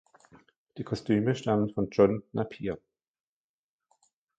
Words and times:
Die 0.77 0.83
Kostüme 0.83 1.35
stammen 1.35 1.69
von 1.75 1.91
John 1.91 2.23
Napier. 2.31 2.79